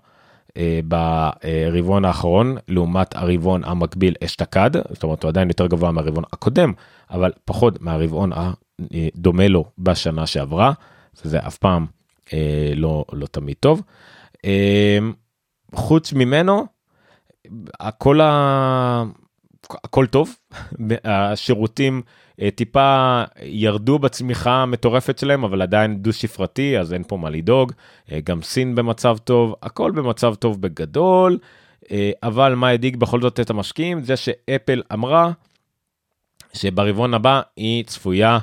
[0.86, 6.74] ברבעון האחרון לעומת הרבעון המקביל אשתקד זאת אומרת הוא עדיין יותר גבוה מהרבעון הקודם
[7.12, 10.74] אבל פחות מהרבעון הדומה לו בשנה שעברה
[11.14, 11.86] זה אף פעם
[12.34, 13.82] אה, לא לא תמיד טוב.
[14.46, 15.00] אה,
[15.76, 16.66] חוץ ממנו
[17.80, 19.04] הכל ה...
[19.84, 20.36] הכל טוב
[21.04, 22.02] השירותים
[22.42, 27.72] אה, טיפה ירדו בצמיחה המטורפת שלהם אבל עדיין דו ספרתי אז אין פה מה לדאוג
[28.12, 31.38] אה, גם סין במצב טוב הכל במצב טוב בגדול
[31.92, 35.32] אה, אבל מה הדאיג בכל זאת את המשקיעים זה שאפל אמרה
[36.54, 38.40] שברבעון הבא היא צפויה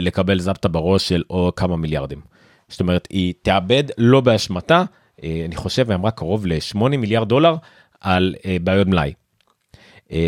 [0.00, 2.20] לקבל זפטה בראש של או כמה מיליארדים.
[2.68, 4.84] זאת אומרת היא תאבד לא באשמתה
[5.22, 7.56] אני חושב היא אמרה קרוב ל-8 מיליארד דולר
[8.00, 9.12] על בעיות מלאי.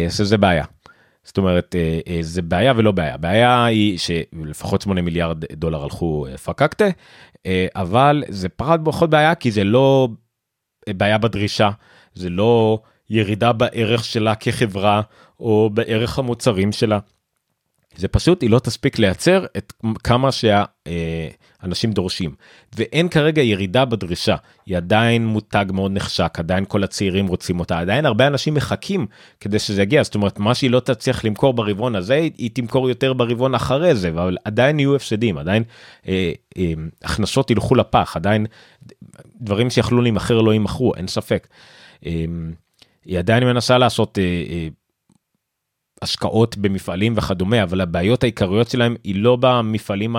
[0.08, 0.64] שזה בעיה.
[1.24, 6.26] זאת אומרת אה, אה, זה בעיה ולא בעיה בעיה היא שלפחות 8 מיליארד דולר הלכו
[6.26, 6.84] אה, פקקטה
[7.74, 10.08] אבל זה פחות פחות בעיה כי זה לא
[10.88, 11.70] בעיה בדרישה
[12.14, 12.78] זה לא
[13.10, 15.02] ירידה בערך שלה כחברה
[15.40, 16.98] או בערך המוצרים שלה.
[17.96, 19.72] זה פשוט היא לא תספיק לייצר את
[20.04, 22.34] כמה שהאנשים דורשים
[22.76, 28.06] ואין כרגע ירידה בדרישה היא עדיין מותג מאוד נחשק עדיין כל הצעירים רוצים אותה עדיין
[28.06, 29.06] הרבה אנשים מחכים
[29.40, 33.12] כדי שזה יגיע זאת אומרת מה שהיא לא תצליח למכור ברבעון הזה היא תמכור יותר
[33.12, 35.62] ברבעון אחרי זה אבל עדיין יהיו הפסדים עדיין
[36.08, 38.46] אה, אה, הכנסות ילכו לפח עדיין
[39.40, 41.48] דברים שיכלו להימכר לא יימכרו אין ספק.
[42.06, 42.24] אה,
[43.04, 44.18] היא עדיין מנסה לעשות.
[44.18, 44.68] אה, אה,
[46.02, 50.16] השקעות במפעלים וכדומה אבל הבעיות העיקריות שלהם היא לא במפעלים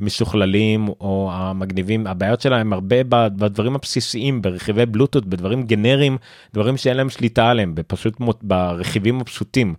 [0.00, 6.18] המשוכללים או המגניבים הבעיות שלהם הרבה בדברים הבסיסיים ברכיבי בלוטות בדברים גנריים
[6.54, 9.74] דברים שאין להם שליטה עליהם בפשוט ברכיבים הפשוטים.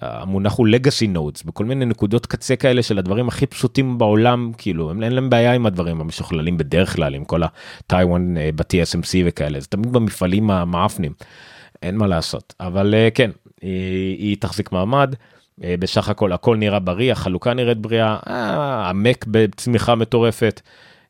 [0.00, 4.90] המונח הוא legacy notes בכל מיני נקודות קצה כאלה של הדברים הכי פשוטים בעולם כאילו
[4.90, 9.66] אין להם בעיה עם הדברים המשוכללים בדרך כלל עם כל הטיוואן אה, ב-TSMC וכאלה זה
[9.66, 11.12] תמיד במפעלים המאפנים.
[11.82, 13.30] אין מה לעשות אבל אה, כן
[13.64, 15.14] היא, היא תחזיק מעמד.
[15.62, 20.60] אה, בסך הכל הכל נראה בריא החלוקה נראית בריאה אה, המק בצמיחה מטורפת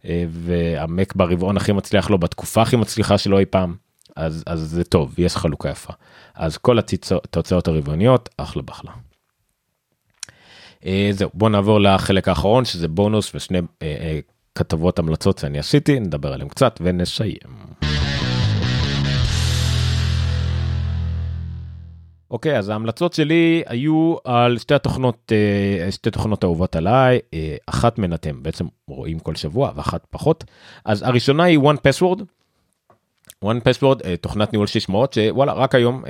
[0.05, 3.75] אה, והמק ברבעון הכי מצליח לו בתקופה הכי מצליחה שלו אי פעם
[4.17, 5.93] אז אז זה טוב יש חלוקה יפה
[6.35, 8.91] אז כל התוצאות הרבעוניות אחלה בחלה.
[11.11, 13.61] זהו בוא נעבור לחלק האחרון שזה בונוס ושני
[14.55, 17.84] כתבות המלצות שאני עשיתי נדבר עליהם קצת ונסיים.
[22.35, 27.99] אוקיי אז ההמלצות שלי היו על שתי התוכנות אה, שתי תוכנות אהובות עליי אה, אחת
[27.99, 30.45] מהן אתם בעצם רואים כל שבוע ואחת פחות
[30.85, 32.21] אז הראשונה היא one password.
[33.45, 36.05] one password אה, תוכנת ניהול שישמעות שוואלה רק היום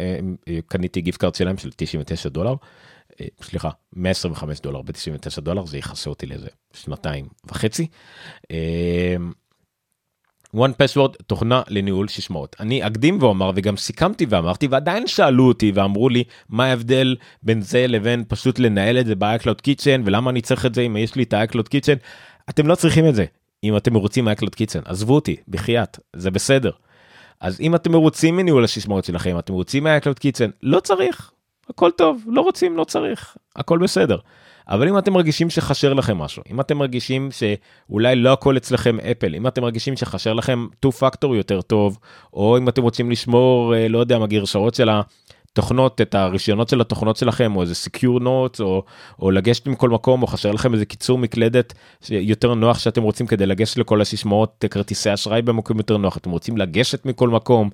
[0.67, 2.55] קניתי גיפט קארט שלהם של 99 דולר.
[3.43, 7.87] סליחה 125 דולר ב-99 דולר זה יכסה אותי לאיזה שנתיים וחצי.
[10.55, 16.09] One password תוכנה לניהול שישמעות אני אקדים ואומר וגם סיכמתי ואמרתי ועדיין שאלו אותי ואמרו
[16.09, 20.67] לי מה ההבדל בין זה לבין פשוט לנהל את זה ב-iCloud Kitchen ולמה אני צריך
[20.67, 21.99] את זה אם יש לי את ה-iCloud Kitchen?
[22.51, 23.25] אתם לא צריכים את זה
[23.65, 24.83] אם אתם מרוצים מ-iCloud Kitchen.
[24.85, 26.71] עזבו אותי בחייאת זה בסדר.
[27.41, 31.31] אז אם אתם מרוצים מניהול השישמעות שלכם אתם רוצים מ-iCloud Kitchen לא צריך.
[31.71, 33.37] הכל טוב לא רוצים לא צריך.
[33.57, 34.19] הכל בסדר.
[34.69, 39.35] אבל אם אתם מרגישים שחשר לכם משהו, אם אתם מרגישים שאולי לא הכל אצלכם אפל,
[39.35, 41.99] אם אתם מרגישים שחשר לכם 2 פקטור יותר טוב,
[42.33, 44.89] או אם אתם רוצים לשמור, אה, לא יודע, מהגרשאות של
[45.55, 48.83] תוכנות את הרישיונות של התוכנות שלכם או איזה secure notes או,
[49.23, 51.75] או לגשת מכל מקום או חסר לכם איזה קיצור מקלדת
[52.11, 56.57] יותר נוח שאתם רוצים כדי לגשת לכל הסיסמאות כרטיסי אשראי במקום יותר נוח אתם רוצים
[56.57, 57.71] לגשת מכל מקום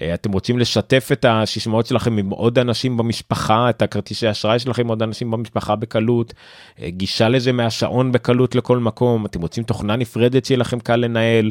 [0.00, 4.82] אה, אתם רוצים לשתף את הסיסמאות שלכם עם עוד אנשים במשפחה את הכרטיסי אשראי שלכם
[4.82, 6.34] עם עוד אנשים במשפחה בקלות
[6.82, 11.50] אה, גישה לזה מהשעון בקלות לכל מקום אתם רוצים תוכנה נפרדת שיהיה לכם קל לנהל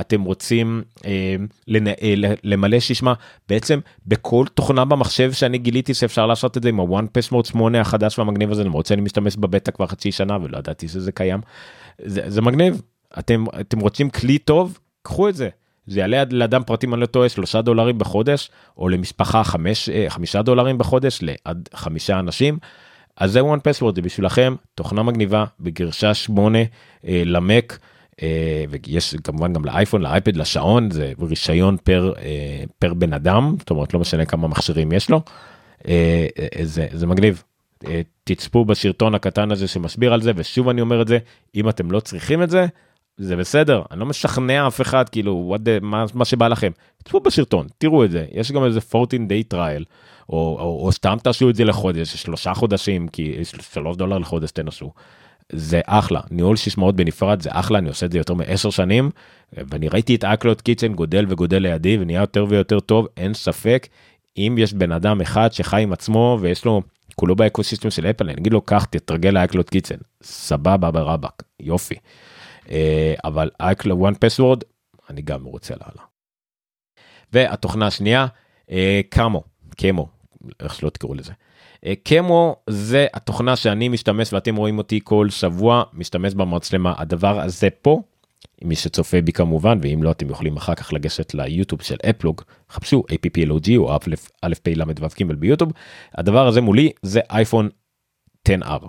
[0.00, 1.36] אתם רוצים אה,
[1.68, 3.12] לנהל, למלא שישמע
[3.48, 5.23] בעצם בכל תוכנה במחשב.
[5.28, 8.86] חושב שאני גיליתי שאפשר לעשות את זה עם הוואן פסמורט 8 החדש והמגניב הזה למרות
[8.86, 11.40] שאני משתמש בבטא כבר חצי שנה ולא ידעתי שזה קיים.
[11.98, 12.82] זה, זה מגניב
[13.18, 15.48] אתם אתם רוצים כלי טוב קחו את זה.
[15.86, 20.42] זה יעלה לאדם פרטי אני לא טועה שלושה דולרים בחודש או למשפחה חמש אה, חמישה
[20.42, 22.58] דולרים בחודש לעד חמישה אנשים.
[23.16, 27.78] אז זה one password זה בשבילכם תוכנה מגניבה בגרשה 8 אה, למק.
[28.22, 33.70] אה, ויש כמובן גם לאייפון לאייפד לשעון זה רישיון פר אה, פר בן אדם זאת
[33.70, 35.20] אומרת לא משנה כמה מכשירים יש לו.
[35.88, 36.26] אה,
[36.62, 37.42] זה זה מגניב.
[38.24, 41.18] תצפו בסרטון הקטן הזה שמסביר על זה ושוב אני אומר את זה
[41.54, 42.66] אם אתם לא צריכים את זה
[43.16, 43.82] זה בסדר.
[43.90, 46.70] אני לא משכנע אף אחד כאילו the, מה, מה שבא לכם.
[47.02, 48.26] תצפו בסרטון תראו את זה.
[48.32, 49.84] יש גם איזה 14 day trial
[50.28, 54.90] או, או, או סתם תעשו את זה לחודש שלושה חודשים כי 3 דולר לחודש תנסו.
[55.52, 56.20] זה אחלה.
[56.30, 59.10] ניהול סיסמאות בנפרד זה אחלה אני עושה את זה יותר מעשר שנים
[59.52, 63.88] ואני ראיתי את iCloud Keychain גודל וגודל לידי ונהיה יותר ויותר טוב אין ספק.
[64.36, 66.82] אם יש בן אדם אחד שחי עם עצמו ויש לו
[67.14, 69.96] כולו ב ecosystem של אפל אני אגיד לו קח תתרגל ל iCloud Keychain.
[70.22, 71.42] סבבה ברבק.
[71.60, 71.94] יופי.
[72.70, 74.62] אה, אבל iCloud 1Password
[75.10, 76.06] אני גם רוצה יאללה.
[77.32, 78.26] והתוכנה השנייה
[78.70, 79.42] אה, Camo.
[79.76, 80.08] Camo
[80.60, 81.32] איך שלא תקראו לזה.
[82.02, 86.94] קמו זה התוכנה שאני משתמש ואתם רואים אותי כל שבוע משתמש במצלמה.
[86.98, 88.02] הדבר הזה פה.
[88.62, 92.42] מי שצופה בי כמובן ואם לא אתם יכולים אחר כך לגשת ליוטיוב של אפלוג.
[92.70, 93.96] חפשו APPLOG או
[94.42, 95.72] א' פ' ל' ו' ג' ביוטיוב.
[96.14, 97.68] הדבר הזה מולי זה אייפון
[98.48, 98.86] 10R.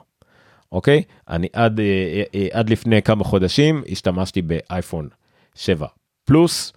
[0.72, 1.04] אוקיי?
[1.30, 5.10] אני עד אה, אה, עד לפני כמה חודשים השתמשתי באייפון
[5.56, 5.88] 7
[6.26, 6.74] פלוס.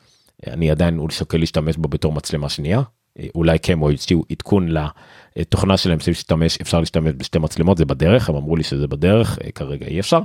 [0.47, 2.83] אני עדיין שוקל להשתמש בו בתור מצלמה שנייה
[3.35, 4.69] אולי קמו הציעו עדכון
[5.37, 9.51] לתוכנה שלהם להשתמש אפשר להשתמש בשתי מצלמות זה בדרך הם אמרו לי שזה בדרך אה,
[9.51, 10.21] כרגע אי אפשר.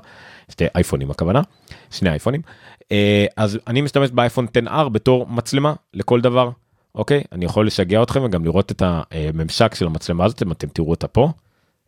[0.52, 1.42] שתי אייפונים הכוונה.
[1.92, 2.42] שני אייפונים.
[2.92, 6.50] אה, אז אני משתמש באייפון 10R בתור מצלמה לכל דבר.
[6.96, 7.24] אוקיי?
[7.32, 11.08] אני יכול לשגע אתכם וגם לראות את הממשק של המצלמה הזאת אם אתם תראו אותה
[11.08, 11.32] פה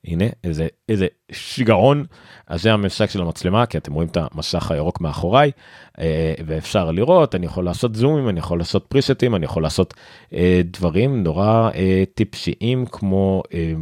[0.08, 2.06] הנה איזה איזה שיגעון
[2.48, 5.52] אז זה הממשק של המצלמה כי אתם רואים את המסך הירוק מאחוריי
[6.00, 9.94] אה, ואפשר לראות אני יכול לעשות זומים אני יכול לעשות פריסטים אני יכול לעשות
[10.34, 13.74] אה, דברים נורא אה, טיפשיים כמו אה,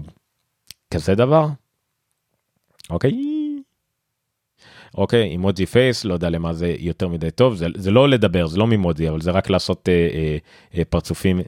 [0.93, 1.47] כזה דבר.
[2.89, 3.11] אוקיי.
[4.97, 8.57] אוקיי אימוג'י פייס לא יודע למה זה יותר מדי טוב זה, זה לא לדבר זה
[8.57, 10.37] לא מימוג'י אבל זה רק לעשות אה, אה,
[10.77, 11.41] אה, פרצופים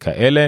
[0.00, 0.46] כאלה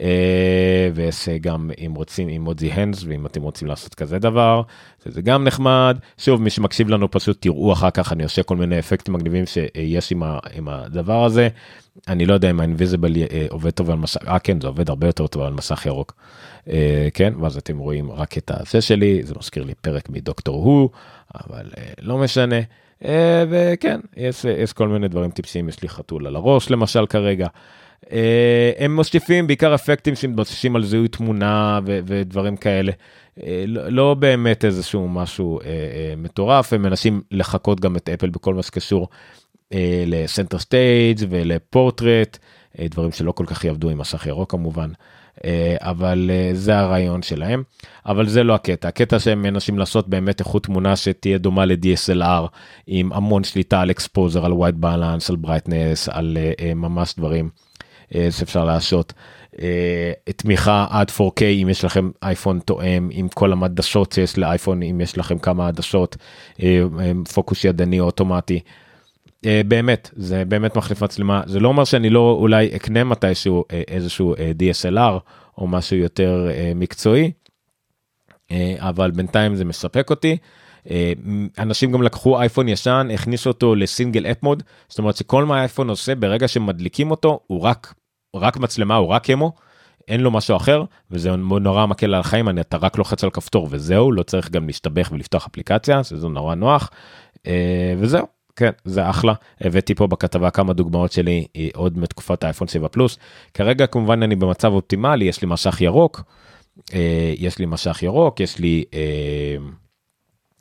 [0.00, 4.62] אה, ויש גם אם רוצים אימוג'י הנדס ואם אתם רוצים לעשות כזה דבר
[5.04, 8.78] זה גם נחמד שוב מי שמקשיב לנו פשוט תראו אחר כך אני עושה כל מיני
[8.78, 11.48] אפקטים מגניבים שיש עם, ה, עם הדבר הזה
[12.08, 15.06] אני לא יודע אם האינביזיבל אה, עובד טוב על מסך אה כן זה עובד הרבה
[15.06, 16.14] יותר טוב על מסך ירוק
[17.14, 20.90] כן ואז אתם רואים רק את הזה שלי זה מזכיר לי פרק מדוקטור הוא
[21.34, 21.66] אבל
[22.00, 22.56] לא משנה.
[23.48, 27.46] וכן יש, יש כל מיני דברים טיפשיים יש לי חתול על הראש למשל כרגע.
[28.12, 32.92] אה, הם מוסיפים בעיקר אפקטים שמתבססים על זיהוי תמונה ודברים כאלה.
[33.42, 38.54] אה, לא, לא באמת איזשהו משהו אה, מטורף, הם מנסים לחקות גם את אפל בכל
[38.54, 39.08] מה שקשור
[40.06, 42.38] ל Center Stage ול portrait,
[42.80, 44.90] דברים שלא כל כך יעבדו עם מסך ירוק כמובן.
[45.80, 47.62] אבל זה הרעיון שלהם
[48.06, 52.46] אבל זה לא הקטע הקטע שהם מנסים לעשות באמת איכות תמונה שתהיה דומה ל-DSLR
[52.86, 56.36] עם המון שליטה על exposure על white balance על brightness על
[56.74, 57.50] ממש דברים
[58.12, 59.12] שאפשר לעשות.
[59.62, 65.00] אה, תמיכה עד 4K אם יש לכם אייפון תואם עם כל המדשות שיש לאייפון אם
[65.00, 66.16] יש לכם כמה עדשות
[66.62, 66.82] אה,
[67.34, 68.60] פוקוס ידני אוטומטי.
[69.68, 75.18] באמת זה באמת מחליף מצלמה זה לא אומר שאני לא אולי אקנה מתישהו איזשהו DSLR
[75.58, 77.32] או משהו יותר מקצועי
[78.78, 80.36] אבל בינתיים זה מספק אותי.
[81.58, 85.88] אנשים גם לקחו אייפון ישן הכניסו אותו לסינגל אפ מוד זאת אומרת שכל מה האייפון
[85.88, 87.94] עושה ברגע שמדליקים אותו הוא רק
[88.36, 89.52] רק מצלמה הוא רק אמו
[90.08, 93.68] אין לו משהו אחר וזה נורא מקל על החיים אני אתה רק לוחץ על כפתור
[93.70, 96.90] וזהו לא צריך גם להשתבח ולפתוח אפליקציה זה נורא נוח
[97.46, 102.88] אה, וזהו כן זה אחלה הבאתי פה בכתבה כמה דוגמאות שלי עוד מתקופת האייפון 7
[102.88, 103.18] פלוס
[103.54, 106.22] כרגע כמובן אני במצב אופטימלי יש לי משך ירוק
[106.94, 108.84] אה, יש לי משך ירוק יש לי.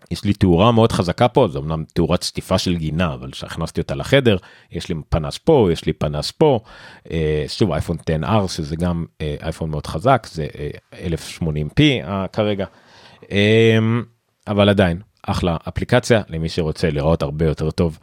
[0.06, 3.82] אה, יש לי תאורה מאוד חזקה פה, זו אמנם תאורת הצפה של גינה, אבל כשהכנסתי
[3.82, 4.38] אותה לחדר,
[4.72, 6.60] יש לי פנס פה, יש לי פנס פה,
[7.12, 10.48] אה, שוב אייפון 10R שזה גם אה, אייפון מאוד חזק, זה
[10.94, 12.66] 1080p אה, כרגע,
[14.48, 18.00] אבל עדיין, אחלה אפליקציה למי שרוצה לראות הרבה יותר טוב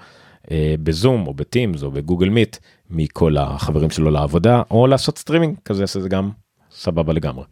[0.82, 2.57] בזום או ב Teams או ב Google Meet
[2.90, 6.30] מכל החברים שלו לעבודה, או לעשות סטרימינג כזה שזה גם
[6.70, 7.44] סבבה לגמרי.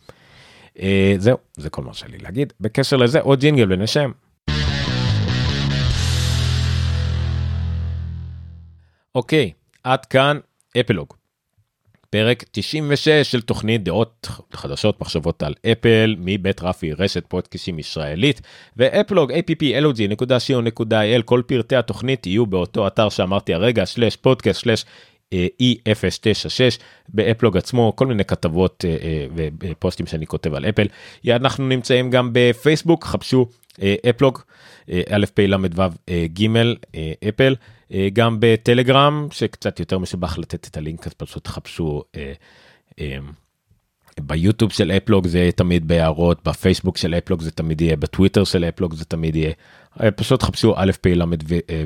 [1.19, 2.53] זהו, זה כל מה שלי להגיד.
[2.61, 4.11] בקשר לזה עוד ג'ינגל ונשם.
[9.15, 9.53] אוקיי,
[9.85, 10.39] עד כאן
[10.81, 11.15] אפלוג.
[12.11, 18.41] פרק 96 של תוכנית דעות חדשות מחשבות על אפל מבית רפי רשת פודקאסים ישראלית
[18.77, 24.85] ואפלוג applog.co.il כל פרטי התוכנית יהיו באותו אתר שאמרתי הרגע שלש פודקאסט שלש
[25.35, 29.27] E096 באפלוג עצמו כל מיני כתבות אה, אה,
[29.61, 30.87] ופוסטים שאני כותב על אפל.
[31.29, 33.47] אנחנו נמצאים גם בפייסבוק חפשו
[34.11, 34.39] אפלוג
[35.11, 36.47] א' פ' ל' ו' ג'
[37.29, 37.55] אפל.
[37.93, 41.49] אה, גם בטלגרם שקצת יותר משבח לתת את הלינק אז פשוט
[42.17, 42.33] אה,
[43.01, 43.19] אה,
[44.21, 48.65] ביוטיוב של אפלוג זה יהיה תמיד בהערות בפייסבוק של אפלוג זה תמיד יהיה בטוויטר של
[48.65, 49.53] אפלוג זה תמיד יהיה.
[50.17, 51.23] פשוט חפשו א' פ' ל'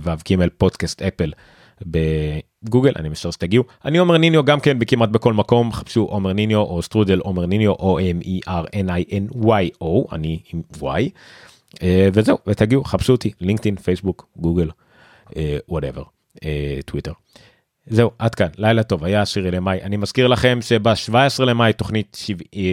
[0.03, 1.33] ו' ג' פודקאסט אפל
[1.83, 6.59] בגוגל אני משער שתגיעו אני עומר ניניו גם כן בכמעט בכל מקום חפשו עומר ניניו
[6.59, 10.63] או שטרודל עומר ניניו או m e r n i n y o אני עם
[10.75, 11.11] y
[12.13, 14.71] וזהו ותגיעו חפשו אותי לינקדאין פייסבוק גוגל.
[15.69, 16.03] whatever
[16.45, 17.13] אה, טוויטר.
[17.87, 18.49] זהו עד כאן.
[18.59, 19.83] לילה טוב היה עשירי למאי.
[19.83, 22.17] אני מזכיר לכם שב-17 למאי תוכנית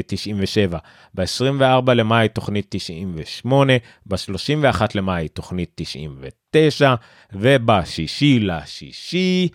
[0.08, 0.78] 97
[1.16, 3.74] ב-24 למאי תוכנית 98
[4.06, 6.96] ב-31 למאי תוכנית 99
[7.34, 9.50] ובשישי לשישי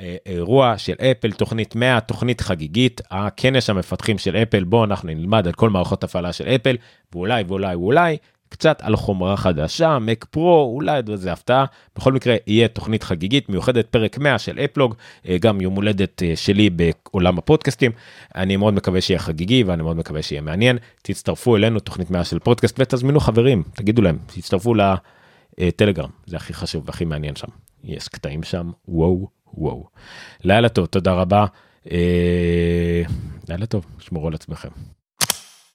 [0.00, 5.46] אה, אירוע של אפל תוכנית 100 תוכנית חגיגית הכנס המפתחים של אפל בו אנחנו נלמד
[5.46, 6.76] על כל מערכות הפעלה של אפל
[7.12, 8.16] ואולי ואולי ואולי
[8.52, 11.64] קצת על חומרה חדשה, מק פרו, אולי איזה הפתעה.
[11.96, 14.94] בכל מקרה, יהיה תוכנית חגיגית מיוחדת, פרק 100 של אפלוג,
[15.28, 17.92] אה, גם יום הולדת אה, שלי בעולם הפודקאסטים.
[18.34, 20.78] אני מאוד מקווה שיהיה חגיגי ואני מאוד מקווה שיהיה מעניין.
[21.02, 24.74] תצטרפו אלינו, תוכנית 100 של פודקאסט, ותזמינו חברים, תגידו להם, תצטרפו
[25.58, 27.48] לטלגרם, זה הכי חשוב והכי מעניין שם.
[27.84, 29.86] יש קטעים שם, וואו, וואו.
[30.44, 31.46] לילה טוב, תודה רבה.
[31.90, 33.02] אה,
[33.48, 34.68] לילה טוב, שמרו על עצמכם.